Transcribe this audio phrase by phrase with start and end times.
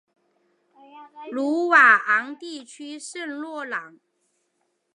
[1.29, 3.99] 鲁瓦昂地区圣洛朗。